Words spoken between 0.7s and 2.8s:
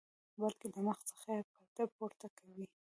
د مخ څخه یې پرده پورته کوي.